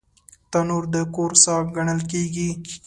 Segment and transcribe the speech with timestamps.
[0.51, 2.49] تنور د کور ساه ګڼل کېږي